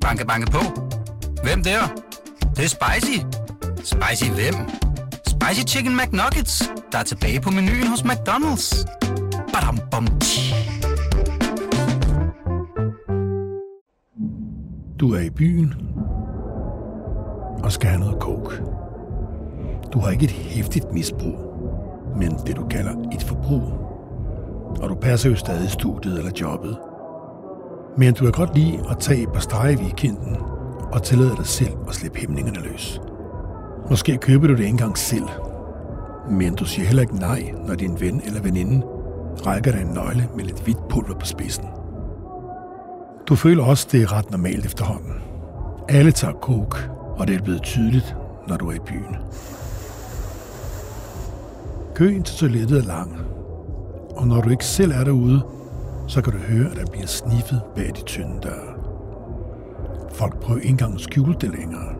[0.00, 0.58] Banke, banke på.
[1.42, 1.80] Hvem der?
[2.40, 3.18] Det, det er spicy.
[3.76, 4.54] Spicy hvem?
[5.26, 8.84] Spicy Chicken McNuggets, der er tilbage på menuen hos McDonald's.
[9.52, 10.54] Badum, bom, tji.
[15.00, 15.74] Du er i byen
[17.64, 18.62] og skal have noget coke.
[19.92, 21.36] Du har ikke et hæftigt misbrug,
[22.16, 23.62] men det du kalder et forbrug.
[24.82, 26.78] Og du passer jo stadig studiet eller jobbet.
[28.00, 30.36] Men du kan godt lide at tage et par streger i weekenden
[30.92, 33.00] og tillade dig selv at slippe hæmningerne løs.
[33.90, 35.24] Måske køber du det ikke engang selv,
[36.30, 38.86] men du siger heller ikke nej, når din ven eller veninde
[39.46, 41.64] rækker dig en nøgle med lidt hvidt pulver på spidsen.
[43.28, 45.14] Du føler også, det er ret normalt efterhånden.
[45.88, 46.76] Alle tager coke,
[47.16, 48.16] og det er blevet tydeligt,
[48.48, 49.16] når du er i byen.
[51.94, 53.16] Køen til toilettet er lang,
[54.16, 55.42] og når du ikke selv er derude,
[56.10, 58.74] så kan du høre, at der bliver sniffet bag de tynde døre.
[60.12, 61.94] Folk prøver ikke engang at skjule det længere.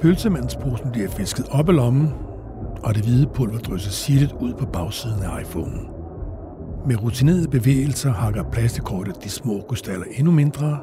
[0.00, 2.14] Pølsemandsposen bliver fisket op af lommen,
[2.82, 5.88] og det hvide pulver drysses sittet ud på bagsiden af iPhone'en.
[6.86, 10.78] Med rutinerede bevægelser hakker plastikkortet de små krystaller endnu mindre,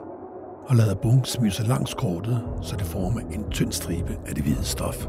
[0.67, 4.63] og lader bunken smyse langs kortet, så det former en tynd stribe af det hvide
[4.63, 5.07] stof.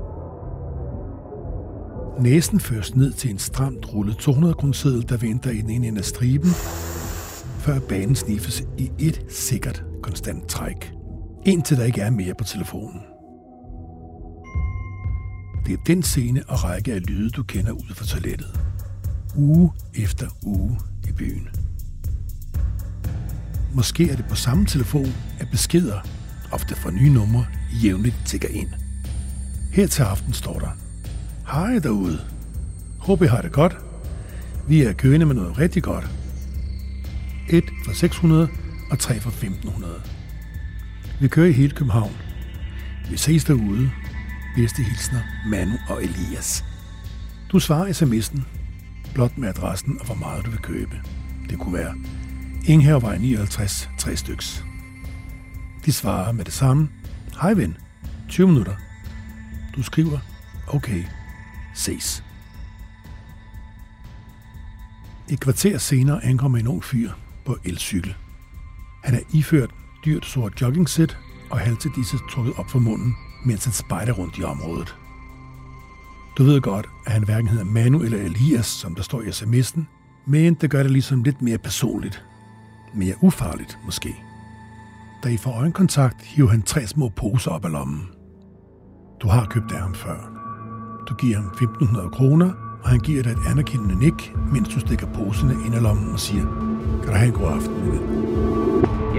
[2.18, 5.98] Næsen føres ned til en stramt rullet 200 kroner der venter i den ene ende
[5.98, 6.50] af striben,
[7.58, 10.92] før banen sniffes i et sikkert konstant træk.
[11.46, 13.00] Indtil der ikke er mere på telefonen.
[15.66, 18.60] Det er den scene og række af lyde, du kender ud fra toilettet.
[19.36, 21.48] Uge efter uge i byen.
[23.74, 26.00] Måske er det på samme telefon, at beskeder,
[26.52, 27.46] ofte fra nye numre,
[27.84, 28.68] jævnligt tigger ind.
[29.72, 30.76] Her til aften står der,
[31.52, 32.20] Hej derude.
[32.98, 33.76] Håber I har det godt.
[34.68, 36.10] Vi er kørende med noget rigtig godt.
[37.48, 38.48] Et for 600
[38.90, 40.02] og tre for 1500.
[41.20, 42.12] Vi kører i hele København.
[43.10, 43.90] Vi ses derude.
[44.56, 46.64] Bedste hilsner, Manu og Elias.
[47.52, 48.40] Du svarer sms'en,
[49.14, 50.96] blot med adressen og hvor meget du vil købe.
[51.50, 51.94] Det kunne være
[52.66, 54.64] Inghavevej 59, 3 styks.
[55.86, 56.88] De svarer med det samme.
[57.42, 57.76] Hej ven,
[58.28, 58.74] 20 minutter.
[59.76, 60.18] Du skriver,
[60.66, 61.04] okay,
[61.80, 62.24] ses.
[65.30, 67.10] Et kvarter senere ankommer en ung fyr
[67.46, 68.14] på elcykel.
[69.04, 69.70] Han er iført
[70.04, 71.16] dyrt sort joggingsæt
[71.50, 74.96] og halter disse trukket op for munden, mens han spejder rundt i området.
[76.38, 79.80] Du ved godt, at han hverken hedder Manu eller Elias, som der står i sms'en,
[80.26, 82.24] men det gør det ligesom lidt mere personligt.
[82.94, 84.16] Mere ufarligt, måske.
[85.22, 88.08] Da I får øjenkontakt, hiver han tre små poser op af lommen.
[89.22, 90.39] Du har købt af ham før.
[91.10, 92.50] Du giver ham 1.500 kroner,
[92.82, 96.20] og han giver dig et anerkendende nik, mens du stikker poserne ind i lommen og
[96.20, 96.42] siger,
[97.02, 98.02] kan du have en god aften, ven.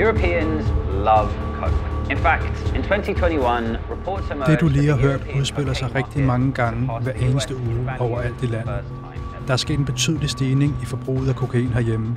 [0.02, 1.29] Europeans love
[1.59, 1.75] Coke.
[2.12, 6.25] In fact, in 2021, reports emerged Det du lige har hørt udspiller sig cocaine rigtig
[6.25, 8.84] mange gange hver the eneste uge overalt i landet.
[9.47, 12.16] Der er sket en betydelig stigning i forbruget af kokain herhjemme.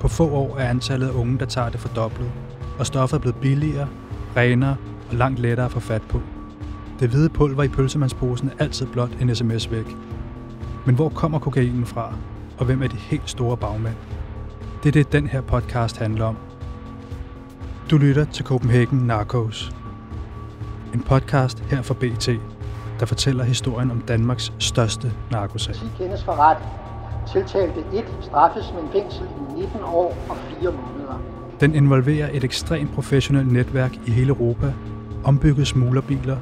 [0.00, 2.30] På få år er antallet af unge, der tager det fordoblet,
[2.78, 3.88] og stoffet er blevet billigere,
[4.36, 4.76] renere
[5.10, 6.20] og langt lettere at få fat på.
[7.00, 9.96] Det hvide pulver i pølsemandsposen er altid blot en sms væk.
[10.86, 12.14] Men hvor kommer kokainen fra,
[12.58, 13.94] og hvem er de helt store bagmænd?
[14.82, 16.36] Det er det, den her podcast handler om.
[17.90, 19.72] Du lytter til Copenhagen Narcos.
[20.94, 22.28] En podcast her fra BT,
[23.00, 25.74] der fortæller historien om Danmarks største narkosag.
[25.74, 26.58] 10 kendes for ret.
[27.32, 31.20] Tiltalte 1 straffes med en fængsel i 19 år og 4 måneder.
[31.60, 34.72] Den involverer et ekstremt professionelt netværk i hele Europa,
[35.24, 36.36] ombygget smuglerbiler,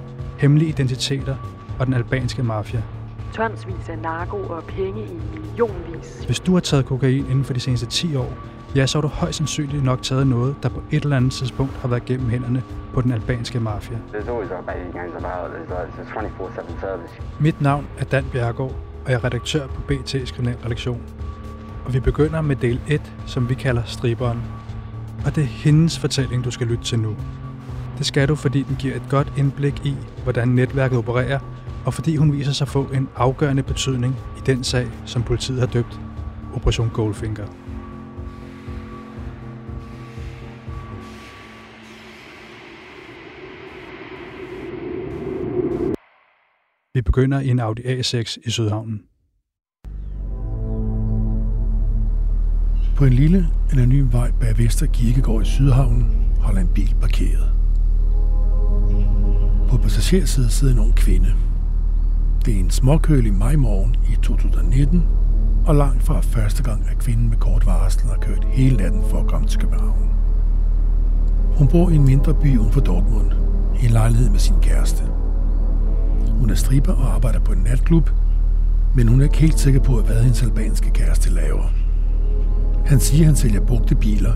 [0.45, 1.37] hemmelige identiteter
[1.79, 2.83] og den albanske mafia.
[3.33, 6.23] tonsvis af narko og penge i millionvis.
[6.27, 8.33] Hvis du har taget kokain inden for de seneste 10 år,
[8.77, 11.73] ja, så har du højst sandsynligt nok taget noget, der på et eller andet tidspunkt
[11.73, 12.63] har været gennem hænderne
[12.95, 13.97] på den albanske mafia.
[14.13, 15.51] There's always Albanian gangs about.
[15.51, 17.15] There's like it's a 24/7 service.
[17.41, 18.75] Mit navn er Dan Bjergård,
[19.05, 21.03] og jeg er redaktør på BT's kriminalredaktion.
[21.85, 24.43] Og vi begynder med del 1, som vi kalder striberen.
[25.27, 27.17] Og det er hendes fortælling, du skal lytte til nu.
[27.99, 31.39] Det skal du, fordi den giver et godt indblik i, hvordan netværket opererer,
[31.87, 35.61] og fordi hun viser sig at få en afgørende betydning i den sag, som politiet
[35.61, 36.01] har døbt
[36.55, 37.47] Operation Goldfinger.
[46.95, 49.03] Vi begynder i en Audi A6 i Sydhavnen.
[52.97, 57.54] På en lille, anonym vej bag Vester Kirkegård i Sydhavnen holder en bil parkeret.
[59.75, 61.35] På passagersiden sidder en ung kvinde.
[62.45, 65.05] Det er en småkølig majmorgen i 2019,
[65.67, 69.21] og langt fra første gang, at kvinden med kort varsel har kørt hele natten for
[69.21, 70.11] at komme til København.
[71.57, 73.31] Hun bor i en mindre by uden for Dortmund,
[73.83, 75.03] i en lejlighed med sin kæreste.
[76.29, 78.11] Hun er striber og arbejder på en natklub,
[78.95, 81.65] men hun er ikke helt sikker på, hvad hendes albanske kæreste laver.
[82.87, 84.33] Han siger, at han sælger brugte biler,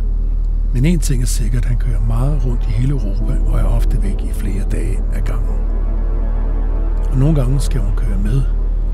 [0.74, 4.02] men en ting er sikkert, han kører meget rundt i hele Europa og er ofte
[4.02, 5.58] væk i flere dage ad gangen.
[7.10, 8.42] Og nogle gange skal hun køre med,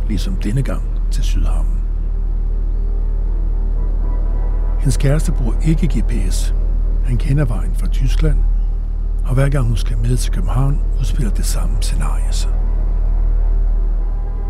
[0.08, 1.80] ligesom denne gang til Sydhavnen.
[4.78, 6.54] Hendes kæreste bruger ikke GPS.
[7.04, 8.38] Han kender vejen fra Tyskland,
[9.26, 12.63] og hver gang hun skal med til København, udspiller det samme scenarie sig.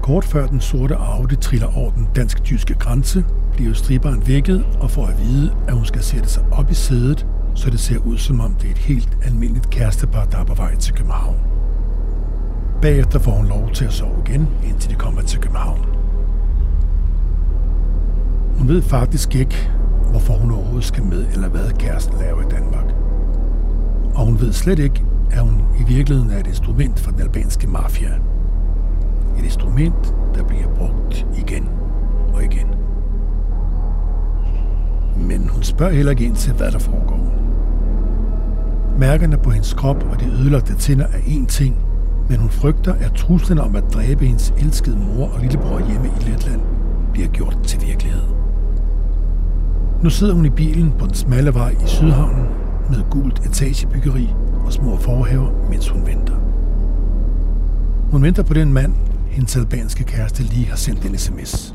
[0.04, 3.24] Kort før den sorte Audi triller over den dansk-tyske grænse,
[3.56, 7.26] bliver striberen vækket og får at vide, at hun skal sætte sig op i sædet,
[7.54, 10.54] så det ser ud som om det er et helt almindeligt kærestepar, der er på
[10.54, 11.36] vej til København.
[12.82, 15.86] Bagefter får hun lov til at sove igen, indtil de kommer til København.
[18.58, 19.70] Hun ved faktisk ikke,
[20.10, 22.94] hvorfor hun overhovedet skal med, eller hvad kæresten laver i Danmark.
[24.14, 27.66] Og hun ved slet ikke, at hun i virkeligheden er et instrument for den albanske
[27.66, 28.10] mafia.
[29.38, 31.68] Et instrument, der bliver brugt igen
[32.34, 32.66] og igen.
[35.28, 37.34] Men hun spørger heller ikke ind til, hvad der foregår.
[38.98, 41.76] Mærkerne på hendes krop og de ødelagte tænder er én ting,
[42.28, 46.30] men hun frygter, at truslen om at dræbe hendes elskede mor og lillebror hjemme i
[46.30, 46.60] Letland
[47.12, 48.22] bliver gjort til virkelighed.
[50.02, 52.44] Nu sidder hun i bilen på den smalle vej i Sydhavnen
[52.90, 54.34] med gult etagebyggeri
[54.66, 56.34] og små forhaver, mens hun venter.
[58.10, 58.94] Hun venter på den mand,
[59.34, 61.74] hendes albanske kæreste lige har sendt en sms.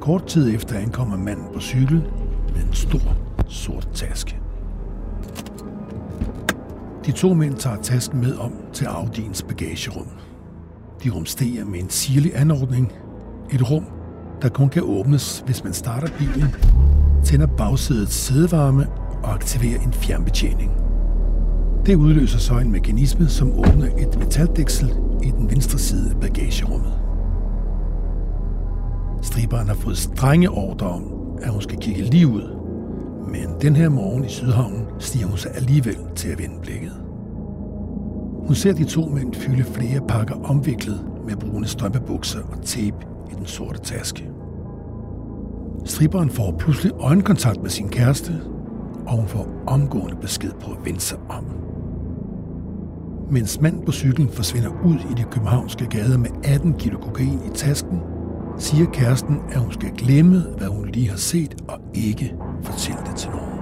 [0.00, 2.02] Kort tid efter ankommer manden på cykel
[2.54, 3.16] med en stor,
[3.48, 4.36] sort taske.
[7.06, 10.08] De to mænd tager tasken med om til Audiens bagagerum.
[11.04, 12.92] De rumsterer med en sirlig anordning.
[13.50, 13.86] Et rum,
[14.42, 16.54] der kun kan åbnes, hvis man starter bilen,
[17.24, 18.86] tænder bagsædets sædevarme
[19.22, 20.81] og aktiverer en fjernbetjening.
[21.86, 26.92] Det udløser så en mekanisme, som åbner et metaldæksel i den venstre side af bagagerummet.
[29.22, 31.04] Striberen har fået strenge ordre om,
[31.42, 32.56] at hun skal kigge lige ud,
[33.28, 36.92] men den her morgen i Sydhavnen stiger hun sig alligevel til at vende blikket.
[38.46, 42.96] Hun ser de to mænd fylde flere pakker omviklet med brune strømpebukser og tape
[43.30, 44.28] i den sorte taske.
[45.84, 48.32] Striberen får pludselig øjenkontakt med sin kæreste,
[49.06, 51.44] og hun får omgående besked på at vende sig om.
[53.32, 57.50] Mens mand på cyklen forsvinder ud i de københavnske gader med 18 kilo kokain i
[57.54, 58.00] tasken,
[58.58, 63.16] siger kæresten, at hun skal glemme, hvad hun lige har set, og ikke fortælle det
[63.16, 63.58] til nogen.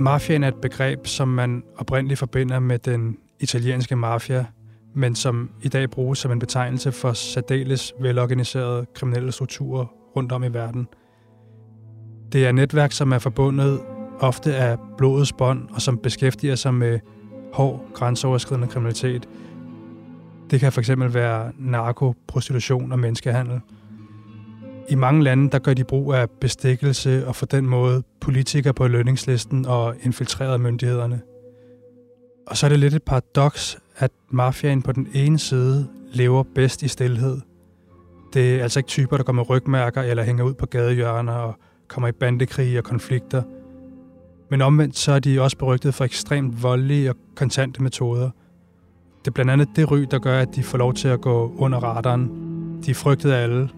[0.00, 4.46] Mafiaen er et begreb, som man oprindeligt forbinder med den italienske mafia,
[4.94, 10.44] men som i dag bruges som en betegnelse for særdeles velorganiserede kriminelle strukturer rundt om
[10.44, 10.88] i verden.
[12.32, 13.80] Det er netværk, som er forbundet
[14.20, 17.00] ofte af blodets bånd, og som beskæftiger sig med
[17.52, 19.28] hård, grænseoverskridende kriminalitet.
[20.50, 23.60] Det kan fx være narko, prostitution og menneskehandel.
[24.88, 28.88] I mange lande der gør de brug af bestikkelse og for den måde politikere på
[28.88, 31.20] lønningslisten og infiltrerede myndighederne.
[32.46, 36.82] Og så er det lidt et paradoks, at mafiaen på den ene side lever bedst
[36.82, 37.40] i stillhed.
[38.34, 41.54] Det er altså ikke typer, der går med rygmærker eller hænger ud på gadehjørner og
[41.92, 43.42] kommer i bandekrige og konflikter.
[44.50, 48.30] Men omvendt så er de også berygtet for ekstremt voldelige og kontante metoder.
[49.18, 51.54] Det er blandt andet det ry, der gør, at de får lov til at gå
[51.58, 52.30] under radaren.
[52.86, 53.68] De er frygtet af alle.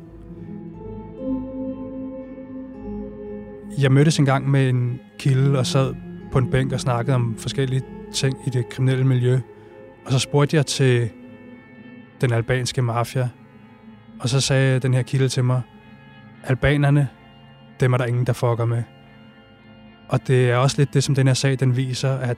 [3.78, 5.94] Jeg mødtes engang med en kilde og sad
[6.32, 9.40] på en bænk og snakkede om forskellige ting i det kriminelle miljø.
[10.06, 11.10] Og så spurgte jeg til
[12.20, 13.28] den albanske mafia.
[14.20, 15.62] Og så sagde den her kilde til mig,
[16.44, 17.08] albanerne,
[17.80, 18.82] dem er der ingen, der fucker med.
[20.08, 22.36] Og det er også lidt det, som den her sag den viser, at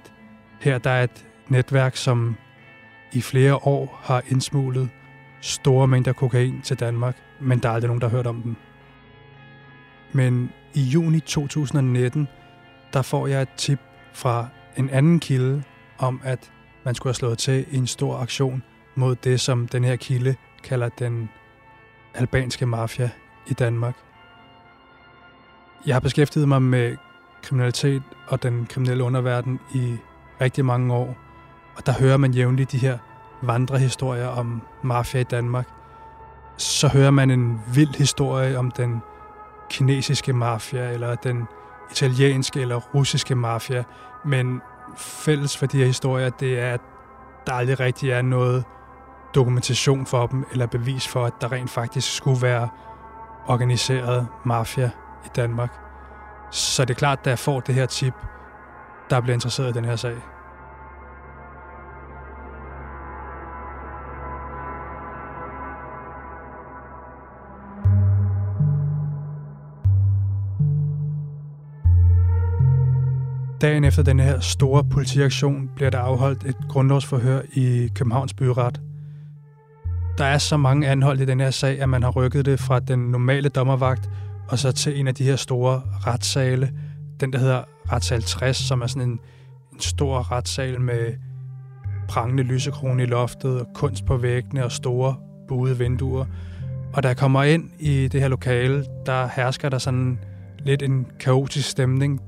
[0.61, 2.37] her der er et netværk, som
[3.13, 4.89] i flere år har indsmuglet
[5.41, 8.57] store mængder kokain til Danmark, men der er aldrig nogen, der har hørt om dem.
[10.13, 12.29] Men i juni 2019,
[12.93, 13.81] der får jeg et tip
[14.13, 15.63] fra en anden kilde
[15.99, 16.53] om, at
[16.85, 18.63] man skulle have slået til i en stor aktion
[18.95, 21.29] mod det, som den her kilde kalder den
[22.15, 23.11] albanske mafia
[23.47, 24.06] i Danmark.
[25.87, 26.97] Jeg har beskæftiget mig med
[27.43, 29.97] kriminalitet og den kriminelle underverden i
[30.41, 31.17] rigtig mange år,
[31.77, 32.99] og der hører man jævnligt de her
[33.43, 35.69] vandrehistorier om mafia i Danmark.
[36.57, 39.03] Så hører man en vild historie om den
[39.71, 41.45] kinesiske mafia, eller den
[41.91, 43.85] italienske eller russiske mafia,
[44.25, 44.61] men
[44.97, 46.81] fælles for de her historier, det er, at
[47.47, 48.65] der aldrig rigtig er noget
[49.35, 52.69] dokumentation for dem, eller bevis for, at der rent faktisk skulle være
[53.47, 54.91] organiseret mafia
[55.27, 55.71] i Danmark.
[56.51, 58.15] Så det er klart, da jeg får det her tip,
[59.11, 60.17] der bliver interesseret i den her sag.
[73.61, 78.81] Dagen efter den her store politiaktion bliver der afholdt et grundlovsforhør i Københavns Byret.
[80.19, 82.81] Der er så mange anholdt i den her sag, at man har rykket det fra
[82.81, 84.11] den normale dommervagt
[84.49, 86.73] og så til en af de her store retssale,
[87.21, 87.63] den der hedder
[87.93, 89.21] retssal 60, som er sådan en,
[89.73, 91.15] en stor retssal med
[92.09, 95.17] prangende lysekrone i loftet og kunst på væggene og store
[95.49, 96.25] buede vinduer.
[96.93, 100.19] Og da jeg kommer ind i det her lokale, der hersker der sådan
[100.59, 102.21] lidt en kaotisk stemning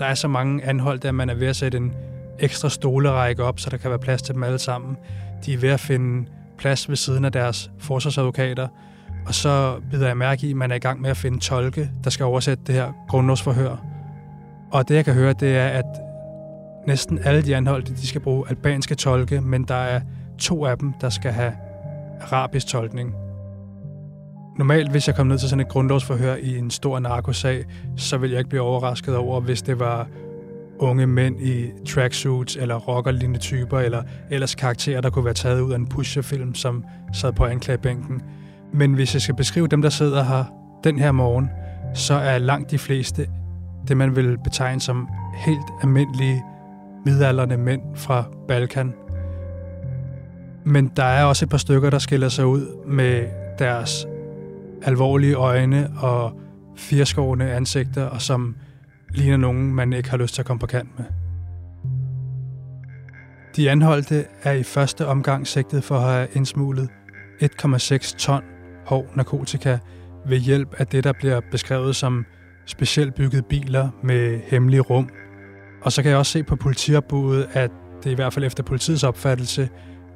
[0.00, 1.94] der er så mange anholdt, at man er ved at sætte en
[2.38, 4.96] ekstra stolerække op, så der kan være plads til dem alle sammen.
[5.46, 8.68] De er ved at finde plads ved siden af deres forsvarsadvokater,
[9.26, 11.90] og så bider jeg mærke i, at man er i gang med at finde tolke,
[12.04, 13.76] der skal oversætte det her grundlovsforhør.
[14.72, 15.84] Og det, jeg kan høre, det er, at
[16.86, 20.00] næsten alle de anholdte, de skal bruge albanske tolke, men der er
[20.38, 21.52] to af dem, der skal have
[22.20, 23.14] arabisk tolkning.
[24.58, 27.64] Normalt, hvis jeg kom ned til sådan et grundlovsforhør i en stor narkosag,
[27.96, 30.08] så ville jeg ikke blive overrasket over, hvis det var
[30.78, 35.72] unge mænd i tracksuits eller rockerlignende typer, eller ellers karakterer, der kunne være taget ud
[35.72, 38.22] af en pusherfilm, som sad på anklagebænken.
[38.72, 40.44] Men hvis jeg skal beskrive dem, der sidder her
[40.84, 41.50] den her morgen,
[41.94, 43.26] så er langt de fleste
[43.88, 45.08] det, man vil betegne som
[45.46, 46.44] helt almindelige
[47.06, 48.94] midalderne mænd fra Balkan.
[50.64, 53.26] Men der er også et par stykker, der skiller sig ud med
[53.58, 54.06] deres
[54.82, 56.40] alvorlige øjne og
[56.76, 58.56] firskårende ansigter, og som
[59.10, 61.04] ligner nogen, man ikke har lyst til at komme på kant med.
[63.56, 66.88] De anholdte er i første omgang sigtet for at have indsmuglet
[67.42, 68.42] 1,6 ton
[68.90, 69.78] hård narkotika
[70.26, 72.26] ved hjælp af det, der bliver beskrevet som
[72.66, 75.08] specielt byggede biler med hemmelige rum.
[75.82, 77.70] Og så kan jeg også se på politiopbuddet, at
[78.04, 79.68] det i hvert fald efter politiets opfattelse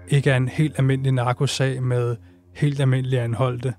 [0.09, 2.17] ikke er en helt almindelig narkosag med
[2.55, 3.75] helt almindelige anholdte.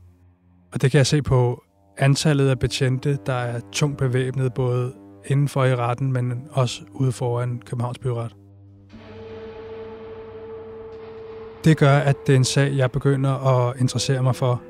[0.73, 1.63] Og det kan jeg se på
[1.97, 4.93] antallet af betjente, der er tungt bevæbnet, både
[5.25, 8.35] indenfor i retten, men også ude foran Københavns Byret.
[11.65, 14.61] Det gør, at det er en sag, jeg begynder at interessere mig for.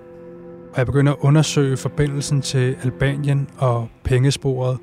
[0.76, 4.78] Og jeg begynder at undersøge forbindelsen til Albanien og pengesporet.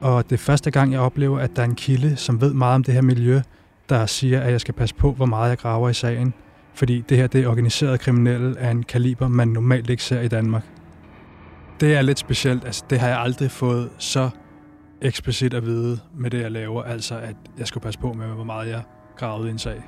[0.00, 2.74] Og det er første gang, jeg oplever, at der er en kilde, som ved meget
[2.74, 3.40] om det her miljø,
[3.88, 6.34] der siger, at jeg skal passe på, hvor meget jeg graver i sagen–
[6.76, 10.28] fordi det her det er organiseret kriminelle af en kaliber, man normalt ikke ser i
[10.28, 10.62] Danmark.
[11.80, 12.64] Det er lidt specielt.
[12.64, 14.30] Altså, det har jeg aldrig fået så
[15.02, 16.82] eksplicit at vide med det, jeg laver.
[16.82, 18.82] Altså, at jeg skal passe på med, hvor meget jeg
[19.16, 19.82] gravede i en sag.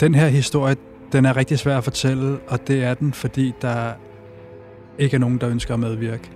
[0.00, 0.76] Den her historie,
[1.12, 3.92] den er rigtig svær at fortælle, og det er den, fordi der
[4.98, 6.30] ikke er nogen, der ønsker at medvirke.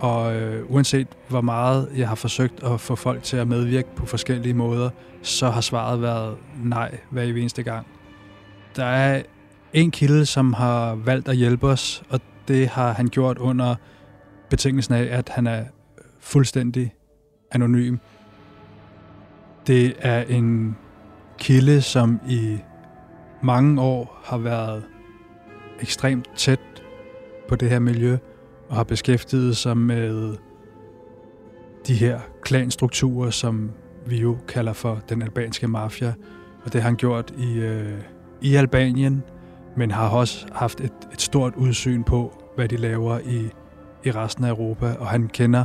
[0.00, 4.06] Og øh, uanset hvor meget jeg har forsøgt at få folk til at medvirke på
[4.06, 4.90] forskellige måder,
[5.22, 7.86] så har svaret været nej hver eneste gang.
[8.76, 9.22] Der er
[9.72, 13.74] en kilde, som har valgt at hjælpe os, og det har han gjort under
[14.50, 15.64] betingelsen af, at han er
[16.20, 16.94] fuldstændig
[17.50, 17.96] anonym.
[19.66, 20.76] Det er en
[21.38, 22.58] kilde, som i
[23.42, 24.84] mange år har været
[25.80, 26.60] ekstremt tæt
[27.48, 28.16] på det her miljø,
[28.68, 30.36] og har beskæftiget sig med
[31.86, 33.70] de her klanstrukturer, som
[34.06, 36.14] vi jo kalder for den albanske mafia.
[36.64, 38.00] Og det har han gjort i, øh,
[38.42, 39.22] i Albanien,
[39.76, 43.50] men har også haft et, et stort udsyn på, hvad de laver i,
[44.04, 44.94] i resten af Europa.
[44.98, 45.64] Og han kender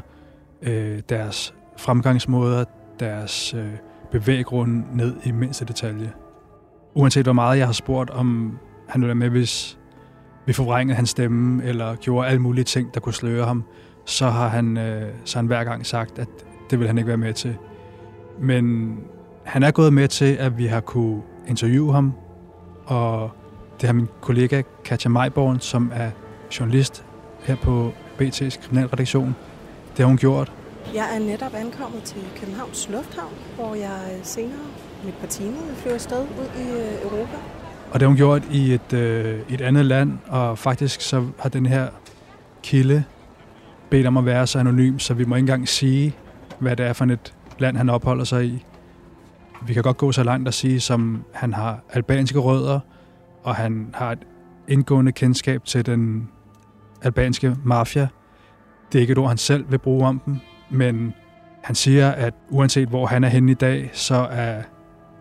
[0.61, 2.65] øh, deres fremgangsmåder,
[2.99, 3.73] deres øh,
[4.13, 6.11] bevæggrunden ned i mindste detalje.
[6.95, 8.57] Uanset hvor meget jeg har spurgt, om
[8.89, 9.77] han ville være med, hvis
[10.45, 13.63] vi forvrængede hans stemme, eller gjorde alle mulige ting, der kunne sløre ham,
[14.05, 16.27] så har han, øh, så han hver gang sagt, at
[16.69, 17.55] det vil han ikke være med til.
[18.39, 18.97] Men
[19.43, 22.13] han er gået med til, at vi har kunne interviewe ham,
[22.85, 23.31] og
[23.81, 26.11] det har min kollega Katja Majborn, som er
[26.59, 27.05] journalist
[27.43, 27.91] her på
[28.21, 29.35] BT's kriminalredaktion,
[29.91, 30.62] det har hun gjort.
[30.93, 34.67] Jeg er netop ankommet til Københavns Lufthavn, hvor jeg øh, senere
[35.05, 37.37] mit par timer flyver afsted ud i øh, Europa.
[37.91, 41.49] Og det har hun gjort i et, øh, et andet land, og faktisk så har
[41.49, 41.87] den her
[42.63, 43.03] kilde
[43.89, 46.15] bedt om at være så anonym, så vi må ikke engang sige,
[46.59, 48.65] hvad det er for et land, han opholder sig i.
[49.65, 52.79] Vi kan godt gå så langt at sige, som han har albanske rødder,
[53.43, 54.19] og han har et
[54.67, 56.29] indgående kendskab til den
[57.01, 58.07] albanske mafia.
[58.91, 60.39] Det er ikke et ord, han selv vil bruge om dem,
[60.69, 61.13] men
[61.63, 64.61] Han siger, at uanset hvor han er henne i dag, så er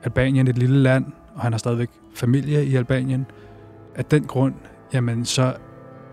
[0.05, 3.27] Albanien et lille land, og han har stadigvæk familie i Albanien.
[3.97, 4.55] Af den grund,
[4.93, 5.43] jamen så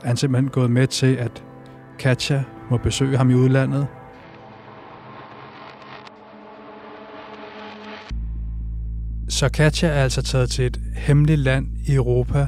[0.03, 1.43] er han simpelthen gået med til, at
[1.99, 3.87] Katja må besøge ham i udlandet.
[9.29, 12.47] Så Katja er altså taget til et hemmeligt land i Europa,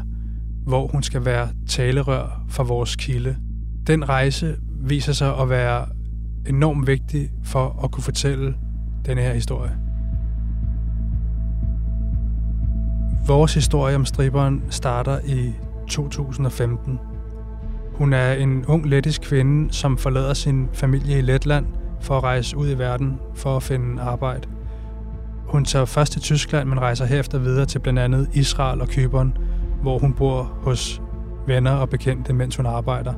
[0.65, 3.37] hvor hun skal være talerør for vores kilde.
[3.87, 5.85] Den rejse viser sig at være
[6.47, 8.55] enormt vigtig for at kunne fortælle
[9.05, 9.71] den her historie.
[13.27, 15.53] Vores historie om striberen starter i
[15.87, 16.99] 2015.
[17.93, 21.65] Hun er en ung lettisk kvinde, som forlader sin familie i Letland
[22.01, 24.47] for at rejse ud i verden for at finde arbejde.
[25.47, 29.37] Hun tager først til Tyskland, men rejser herefter videre til blandt andet Israel og Kypern,
[29.81, 31.01] hvor hun bor hos
[31.47, 33.13] venner og bekendte, mens hun arbejder.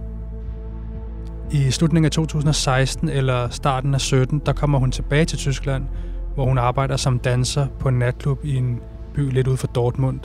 [1.52, 5.84] I slutningen af 2016 eller starten af 17, der kommer hun tilbage til Tyskland,
[6.36, 8.80] hvor hun arbejder som danser på en natklub i en
[9.14, 10.20] by lidt ud for Dortmund.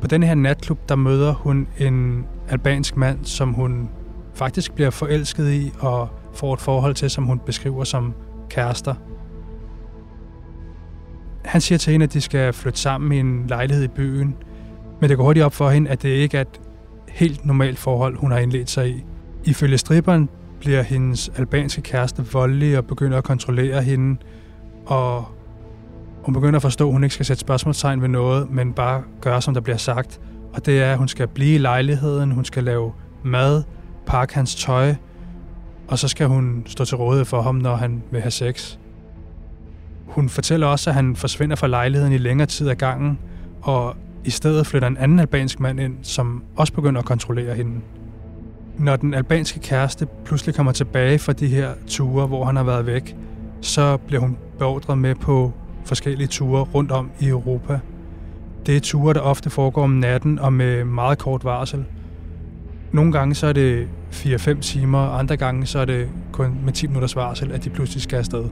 [0.00, 3.88] På den her natklub, der møder hun en albansk mand, som hun
[4.34, 8.14] faktisk bliver forelsket i og får et forhold til, som hun beskriver som
[8.50, 8.94] kærester.
[11.44, 14.36] Han siger til hende, at de skal flytte sammen i en lejlighed i byen,
[15.00, 16.60] men det går hurtigt op for hende, at det ikke er et
[17.08, 19.04] helt normalt forhold, hun har indledt sig i.
[19.44, 20.28] Ifølge stripperen
[20.60, 24.20] bliver hendes albanske kæreste voldelig og begynder at kontrollere hende,
[24.86, 25.24] og
[26.22, 29.42] hun begynder at forstå, at hun ikke skal sætte spørgsmålstegn ved noget, men bare gøre,
[29.42, 30.20] som der bliver sagt.
[30.52, 32.92] Og det er, at hun skal blive i lejligheden, hun skal lave
[33.24, 33.62] mad,
[34.06, 34.94] pakke hans tøj,
[35.88, 38.76] og så skal hun stå til rådighed for ham, når han vil have sex.
[40.06, 43.18] Hun fortæller også, at han forsvinder fra lejligheden i længere tid ad gangen,
[43.62, 47.80] og i stedet flytter en anden albansk mand ind, som også begynder at kontrollere hende.
[48.78, 52.86] Når den albanske kæreste pludselig kommer tilbage fra de her ture, hvor han har været
[52.86, 53.16] væk,
[53.60, 55.52] så bliver hun beordret med på
[55.84, 57.80] forskellige ture rundt om i Europa.
[58.66, 61.84] Det er ture, der ofte foregår om natten og med meget kort varsel.
[62.92, 66.86] Nogle gange så er det 4-5 timer, andre gange så er det kun med 10
[66.86, 68.44] minutters varsel, at de pludselig skal afsted.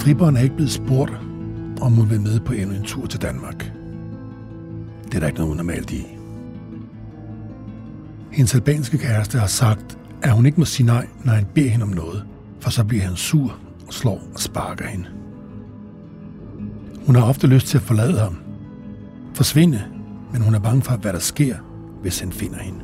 [0.00, 1.12] Stripperen er ikke blevet spurgt,
[1.80, 3.72] om hun vil med på endnu en tur til Danmark.
[5.04, 6.06] Det er der ikke noget unormalt i.
[8.32, 11.82] Hendes albanske kæreste har sagt, at hun ikke må sige nej, når han beder hende
[11.82, 12.24] om noget,
[12.60, 15.06] for så bliver han sur og slår og sparker hende.
[17.06, 18.36] Hun har ofte lyst til at forlade ham,
[19.34, 19.82] forsvinde,
[20.32, 21.56] men hun er bange for, hvad der sker,
[22.02, 22.80] hvis han finder hende.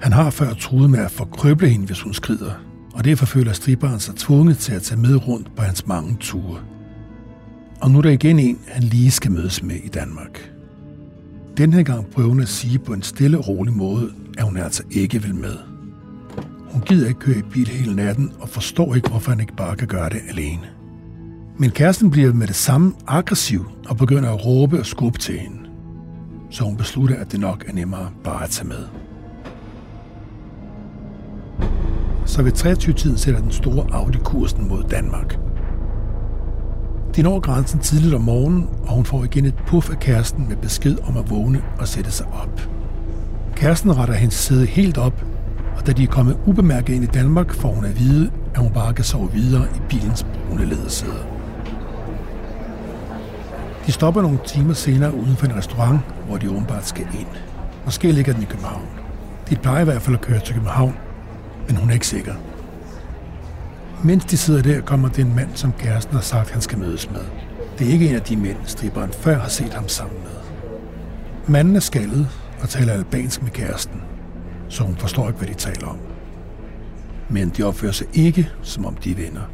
[0.00, 2.52] Han har før truet med at forkrøble hende, hvis hun skrider,
[2.94, 6.60] og derfor føler striberen sig tvunget til at tage med rundt på hans mange ture.
[7.80, 10.52] Og nu er der igen en, han lige skal mødes med i Danmark.
[11.56, 14.56] Den her gang prøver hun at sige på en stille og rolig måde, at hun
[14.56, 15.56] altså ikke vil med.
[16.72, 19.76] Hun gider ikke køre i bil hele natten og forstår ikke, hvorfor han ikke bare
[19.76, 20.68] kan gøre det alene.
[21.58, 25.58] Men kæresten bliver med det samme aggressiv og begynder at råbe og skubbe til hende.
[26.50, 29.03] Så hun beslutter, at det nok er nemmere bare at tage med.
[32.26, 35.38] Så ved 23-tiden sætter den store Audi kursen mod Danmark.
[37.16, 40.56] De når grænsen tidligt om morgenen, og hun får igen et puff af kæresten med
[40.56, 42.68] besked om at vågne og sætte sig op.
[43.56, 45.24] Kæresten retter hendes sæde helt op,
[45.76, 48.72] og da de er kommet ubemærket ind i Danmark, får hun at vide, at hun
[48.72, 51.26] bare kan sove videre i bilens brune lædersæde.
[53.86, 57.26] De stopper nogle timer senere uden for en restaurant, hvor de åbenbart skal ind.
[57.84, 58.86] Måske ligger den i København.
[59.50, 60.94] De plejer i hvert fald at køre til København,
[61.66, 62.34] men hun er ikke sikker.
[64.04, 67.10] Mens de sidder der, kommer det en mand, som kæresten har sagt, han skal mødes
[67.10, 67.20] med.
[67.78, 70.30] Det er ikke en af de mænd, striberen før har set ham sammen med.
[71.48, 72.28] Manden er skaldet
[72.60, 74.02] og taler albansk med kæresten,
[74.68, 75.98] så hun forstår ikke, hvad de taler om.
[77.28, 79.50] Men de opfører sig ikke, som om de er venner.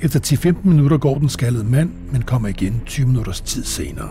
[0.00, 4.10] Efter 10-15 minutter går den skaldede mand, men kommer igen 20 minutters tid senere.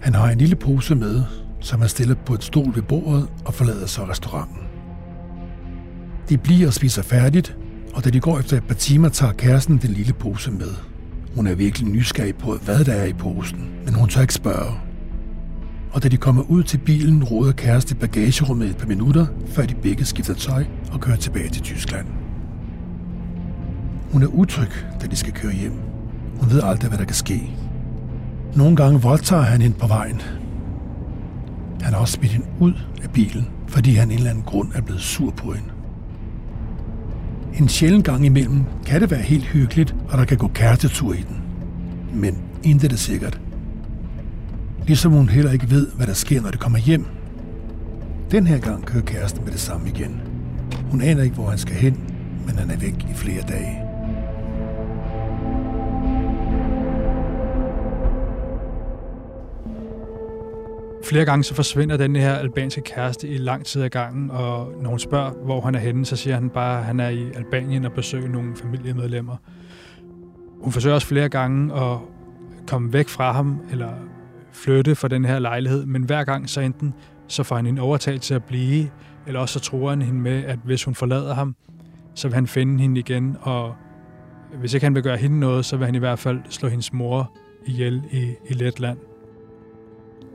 [0.00, 1.22] Han har en lille pose med,
[1.60, 4.58] som er stillet på et stol ved bordet og forlader så restauranten.
[6.28, 7.56] De bliver og spiser færdigt,
[7.94, 10.70] og da de går efter et par timer, tager kæresten den lille pose med.
[11.34, 14.72] Hun er virkelig nysgerrig på, hvad der er i posen, men hun tør ikke spørge.
[15.92, 19.66] Og da de kommer ud til bilen, råder kæreste i bagagerummet et par minutter, før
[19.66, 22.06] de begge skifter tøj og kører tilbage til Tyskland.
[24.12, 25.72] Hun er utryg, da de skal køre hjem.
[26.40, 27.50] Hun ved aldrig, hvad der kan ske.
[28.56, 30.22] Nogle gange voldtager han hende på vejen.
[31.86, 32.72] Han har også smidt hende ud
[33.02, 35.68] af bilen, fordi han en eller anden grund er blevet sur på hende.
[37.58, 41.24] En sjælden gang imellem kan det være helt hyggeligt, og der kan gå kærestetur i
[41.28, 41.42] den.
[42.14, 43.40] men intet er sikkert.
[44.86, 47.06] Ligesom hun heller ikke ved, hvad der sker, når det kommer hjem.
[48.30, 50.20] Den her gang kører kæresten med det samme igen.
[50.90, 52.00] Hun aner ikke, hvor han skal hen,
[52.46, 53.85] men han er væk i flere dage.
[61.08, 64.90] Flere gange så forsvinder den her albanske kæreste i lang tid ad gangen, og når
[64.90, 67.84] hun spørger, hvor han er henne, så siger han bare, at han er i Albanien
[67.84, 69.36] og besøger nogle familiemedlemmer.
[70.60, 71.98] Hun forsøger også flere gange at
[72.68, 73.90] komme væk fra ham, eller
[74.52, 76.94] flytte fra den her lejlighed, men hver gang så enten
[77.28, 78.90] så får han en overtalt til at blive,
[79.26, 81.56] eller også så tror han hende med, at hvis hun forlader ham,
[82.14, 83.74] så vil han finde hende igen, og
[84.60, 86.92] hvis ikke han vil gøre hende noget, så vil han i hvert fald slå hendes
[86.92, 87.32] mor
[87.66, 88.98] ihjel i, i Letland.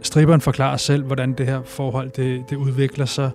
[0.02, 3.32] Striberen forklarer selv, hvordan det her forhold det, det udvikler sig.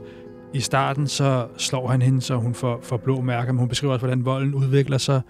[0.53, 3.93] I starten så slår han hende, så hun får, får blå mærker, men hun beskriver
[3.95, 5.21] også, hvordan volden udvikler sig.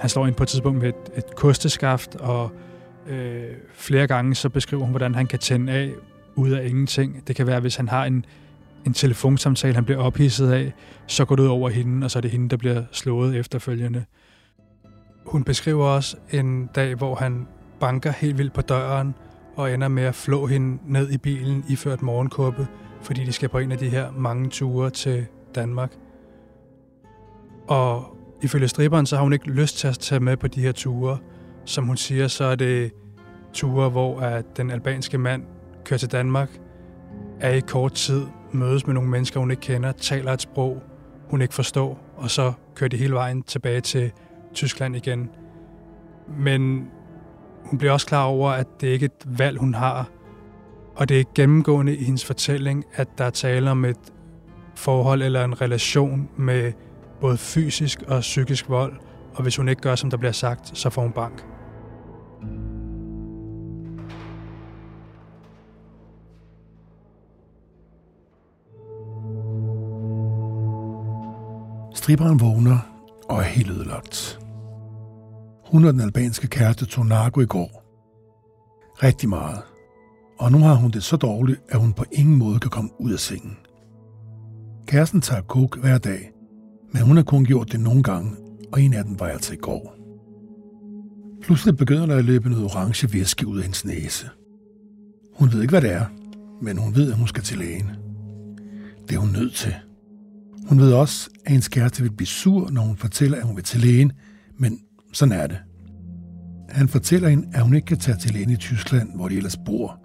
[0.00, 2.50] Han slår hende på et tidspunkt med et, et kosteskaft, og
[3.08, 3.42] øh,
[3.74, 5.92] flere gange så beskriver hun, hvordan han kan tænde af
[6.34, 7.28] ud af ingenting.
[7.28, 8.24] Det kan være, hvis han har en,
[8.86, 10.72] en telefonsamtale, han bliver ophidset af,
[11.06, 14.04] så går det ud over hende, og så er det hende, der bliver slået efterfølgende.
[15.26, 17.46] Hun beskriver også en dag, hvor han
[17.80, 19.14] banker helt vildt på døren,
[19.58, 22.66] og ender med at flå hende ned i bilen iført morgenkåbe,
[23.02, 25.92] fordi de skal på en af de her mange ture til Danmark.
[27.68, 30.72] Og ifølge striberen, så har hun ikke lyst til at tage med på de her
[30.72, 31.18] ture.
[31.64, 32.92] Som hun siger, så er det
[33.52, 35.42] ture, hvor at den albanske mand
[35.84, 36.60] kører til Danmark,
[37.40, 40.82] er i kort tid, mødes med nogle mennesker, hun ikke kender, taler et sprog,
[41.30, 44.12] hun ikke forstår, og så kører de hele vejen tilbage til
[44.54, 45.30] Tyskland igen.
[46.38, 46.90] Men
[47.64, 50.08] hun bliver også klar over, at det ikke er et valg, hun har.
[50.96, 54.12] Og det er gennemgående i hendes fortælling, at der er tale om et
[54.74, 56.72] forhold eller en relation med
[57.20, 58.92] både fysisk og psykisk vold,
[59.34, 61.44] og hvis hun ikke gør, som der bliver sagt, så får hun bank.
[71.94, 72.78] Striberen vågner
[73.28, 74.37] og er helt ødelagt.
[75.70, 77.84] Hun og den albanske kæreste tog narko i går.
[79.02, 79.60] Rigtig meget.
[80.38, 83.12] Og nu har hun det så dårligt, at hun på ingen måde kan komme ud
[83.12, 83.56] af sengen.
[84.86, 86.30] Kæresten tager coke hver dag,
[86.92, 88.30] men hun har kun gjort det nogle gange,
[88.72, 89.94] og en af dem var altså i går.
[91.42, 94.28] Pludselig begynder der at løbe noget orange væske ud af hendes næse.
[95.34, 96.06] Hun ved ikke, hvad det er,
[96.62, 97.90] men hun ved, at hun skal til lægen.
[99.08, 99.74] Det er hun nødt til.
[100.68, 103.64] Hun ved også, at hendes kæreste vil blive sur, når hun fortæller, at hun vil
[103.64, 104.12] til lægen,
[104.58, 104.80] men
[105.12, 105.58] sådan er det.
[106.68, 109.56] Han fortæller hende, at hun ikke kan tage til ind i Tyskland, hvor de ellers
[109.56, 110.00] bor.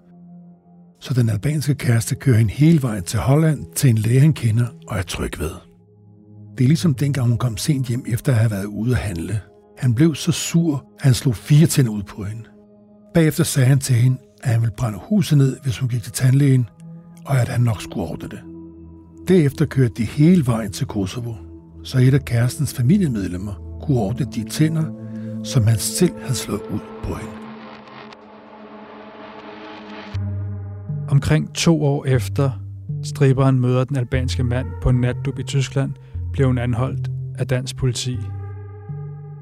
[1.00, 4.66] Så den albanske kæreste kører hende hele vejen til Holland til en læge, han kender
[4.88, 5.50] og er tryg ved.
[6.58, 9.40] Det er ligesom dengang hun kom sent hjem efter at have været ude at handle.
[9.78, 12.42] Han blev så sur, at han slog fire tænder ud på hende.
[13.14, 16.12] Bagefter sagde han til hende, at han ville brænde huset ned, hvis hun gik til
[16.12, 16.68] tandlægen,
[17.24, 18.40] og at han nok skulle ordne det.
[19.28, 21.34] Derefter kørte de hele vejen til Kosovo,
[21.82, 24.84] så et af kærestens familiemedlemmer kunne ordne de tænder,
[25.44, 27.32] som han selv havde slået ud på hende.
[31.08, 32.50] Omkring to år efter
[33.02, 35.92] striberen møder den albanske mand på en natdub i Tyskland,
[36.32, 38.16] blev hun anholdt af dansk politi.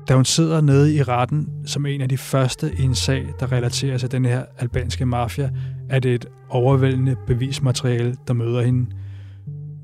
[0.09, 3.53] Da hun sidder nede i retten som en af de første i en sag, der
[3.53, 5.51] relaterer sig til den her albanske mafia,
[5.89, 8.91] er det et overvældende bevismateriale, der møder hende.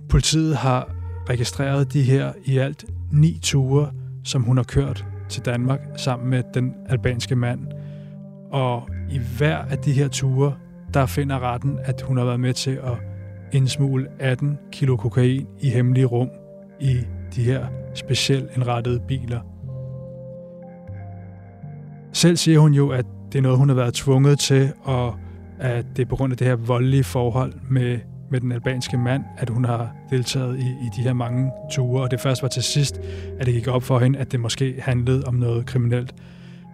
[0.09, 0.91] Politiet har
[1.31, 3.91] registreret de her i alt ni ture,
[4.25, 7.67] som hun har kørt til Danmark sammen med den albanske mand.
[8.51, 10.55] Og i hver af de her ture,
[10.95, 12.97] der finder retten, at hun har været med til at
[13.53, 16.29] indsmule 18 kilo kokain i hemmelige rum
[16.81, 17.01] i
[17.37, 19.41] de her specielt indrettede biler.
[22.13, 25.15] Selv siger hun jo, at det er noget, hun har været tvunget til, og
[25.59, 27.99] at det er på grund af det her voldelige forhold med
[28.31, 32.11] med den albanske mand, at hun har deltaget i, i de her mange ture, og
[32.11, 33.01] det først var til sidst,
[33.41, 36.15] at det gik op for hende, at det måske handlede om noget kriminelt.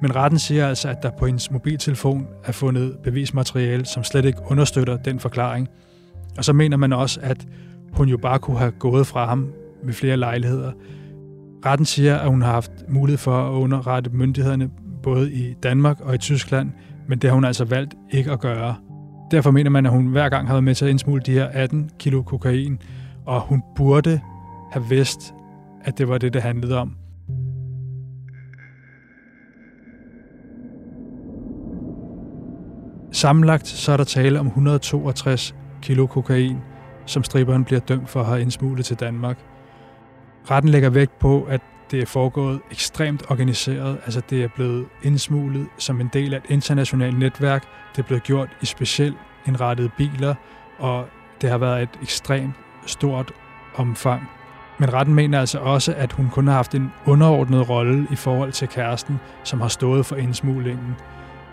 [0.03, 4.38] Men retten siger altså, at der på hendes mobiltelefon er fundet bevismateriale, som slet ikke
[4.47, 5.69] understøtter den forklaring.
[6.38, 7.47] Og så mener man også, at
[7.93, 9.53] hun jo bare kunne have gået fra ham
[9.85, 10.73] ved flere lejligheder.
[11.67, 14.71] Retten siger, at hun har haft mulighed for at underrette myndighederne
[15.03, 16.71] både i Danmark og i Tyskland,
[17.09, 18.75] men det har hun altså valgt ikke at gøre.
[19.35, 21.47] Derfor mener man, at hun hver gang har været med til at indsmule de her
[21.47, 22.79] 18 kilo kokain,
[23.27, 24.20] og hun burde
[24.73, 25.35] have vidst,
[25.85, 26.97] at det var det, det handlede om.
[33.12, 36.57] Sammenlagt så er der tale om 162 kilo kokain,
[37.07, 39.38] som striberen bliver dømt for at have indsmuglet til Danmark.
[40.51, 43.99] Retten lægger vægt på, at det er foregået ekstremt organiseret.
[44.05, 47.64] Altså det er blevet indsmuglet som en del af et internationalt netværk.
[47.97, 49.16] Det er blevet gjort i specielt
[49.47, 50.35] indrettede biler,
[50.79, 51.09] og
[51.40, 52.55] det har været et ekstremt
[52.87, 53.33] stort
[53.75, 54.29] omfang.
[54.79, 58.53] Men retten mener altså også, at hun kun har haft en underordnet rolle i forhold
[58.53, 60.97] til kæresten, som har stået for indsmuglingen.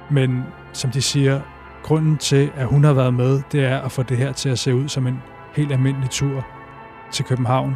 [0.09, 1.41] Men som de siger,
[1.83, 4.59] grunden til, at hun har været med, det er at få det her til at
[4.59, 5.21] se ud som en
[5.55, 6.45] helt almindelig tur
[7.11, 7.75] til København.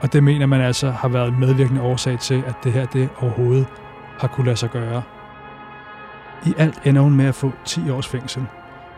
[0.00, 3.08] Og det mener man altså har været en medvirkende årsag til, at det her det
[3.16, 3.66] overhovedet
[4.18, 5.02] har kunne lade sig gøre.
[6.46, 8.46] I alt ender hun med at få 10 års fængsel.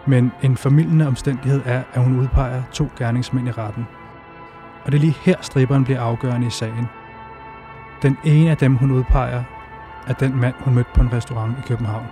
[0.06, 3.86] Men en formidlende omstændighed er, at hun udpeger to gerningsmænd i retten.
[4.84, 6.86] Og det er lige her, striberen bliver afgørende i sagen.
[8.02, 9.42] Den ene af dem, hun udpeger,
[10.06, 12.06] er den mand, hun mødte på en restaurant i København.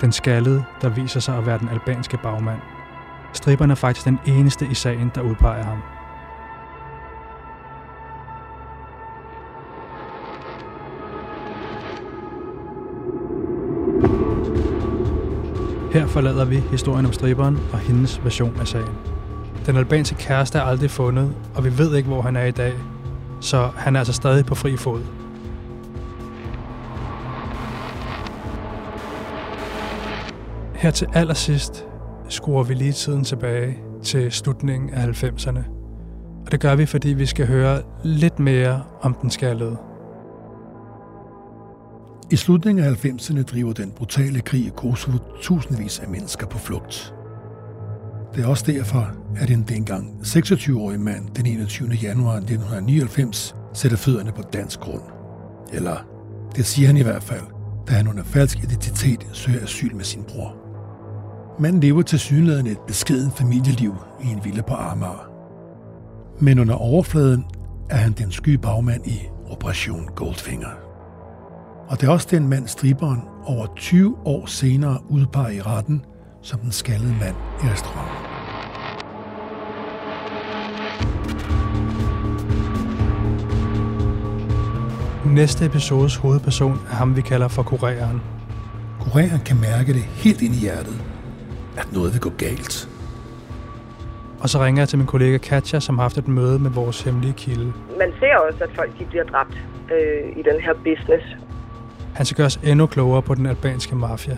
[0.00, 2.60] Den skaldede, der viser sig at være den albanske bagmand.
[3.32, 5.82] Striberen er faktisk den eneste i sagen, der udpeger ham.
[15.92, 18.94] Her forlader vi historien om striberen og hendes version af sagen.
[19.66, 22.72] Den albanske kæreste er aldrig fundet, og vi ved ikke, hvor han er i dag,
[23.40, 25.00] så han er altså stadig på fri fod.
[30.74, 31.86] Her til allersidst
[32.28, 35.60] skruer vi lige tiden tilbage til slutningen af 90'erne.
[36.46, 39.76] Og det gør vi, fordi vi skal høre lidt mere om den skaldede.
[42.32, 47.14] I slutningen af 90'erne driver den brutale krig i Kosovo tusindvis af mennesker på flugt.
[48.34, 51.88] Det er også derfor, at en dengang 26-årig mand den 21.
[51.88, 55.02] januar 1999 sætter fødderne på dansk grund.
[55.72, 55.96] Eller,
[56.56, 57.44] det siger han i hvert fald,
[57.88, 60.56] da han under falsk identitet søger asyl med sin bror.
[61.60, 65.30] Manden lever til synligheden et beskeden familieliv i en villa på Amager.
[66.40, 67.44] Men under overfladen
[67.90, 70.91] er han den sky bagmand i Operation Goldfinger.
[71.88, 76.04] Og det er også den mand, striberen, over 20 år senere udpeger i retten
[76.42, 78.32] som den skaldede mand i restauranten.
[85.34, 88.22] Næste episodes hovedperson er ham, vi kalder for kureren.
[89.00, 91.04] Kureren kan mærke det helt ind i hjertet,
[91.76, 92.88] at noget vil gå galt.
[94.40, 97.02] Og så ringer jeg til min kollega Katja, som har haft et møde med vores
[97.02, 97.72] hemmelige kilde.
[97.98, 99.56] Man ser også, at folk de bliver dræbt
[99.94, 101.24] øh, i den her business.
[102.14, 104.36] Han skal gøres endnu klogere på den albanske mafia.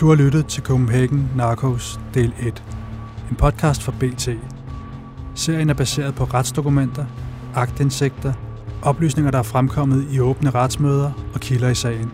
[0.00, 2.64] Du har lyttet til Copenhagen Narcos del 1.
[3.30, 4.28] En podcast fra BT.
[5.34, 7.04] Serien er baseret på retsdokumenter,
[7.54, 8.32] aktindsigter,
[8.82, 12.12] oplysninger, der er fremkommet i åbne retsmøder og kilder i sagen.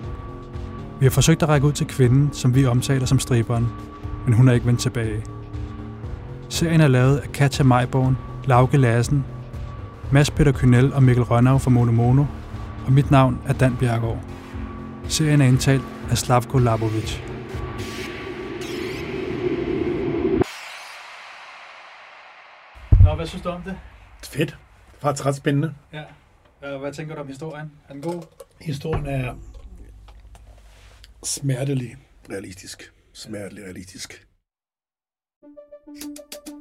[1.00, 3.68] Vi har forsøgt at række ud til kvinden, som vi omtaler som striberen,
[4.24, 5.24] men hun er ikke vendt tilbage.
[6.48, 9.24] Serien er lavet af Katja Majborn, Lauke Lassen,
[10.10, 12.24] Mads Peter Kynel og Mikkel Rønnav fra Mono Mono,
[12.86, 14.18] og mit navn er Dan Bjergård.
[15.08, 17.18] Serien er indtalt af Slavko Labovic.
[23.04, 23.78] Nå, hvad synes du om det?
[24.24, 24.50] Fedt.
[24.94, 25.74] Det var ret spændende.
[25.92, 26.02] Ja.
[26.78, 27.72] Hvad tænker du om historien?
[27.88, 28.22] Er den god?
[28.60, 29.34] Historien er
[31.24, 31.96] smertelig
[32.30, 32.92] realistisk.
[33.14, 34.26] Smertelig realistisk.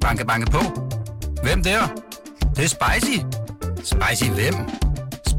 [0.00, 0.58] Banke, banke på.
[1.42, 1.86] Hvem der?
[2.40, 3.18] Det, det er spicy.
[3.76, 4.54] Spicy hvem?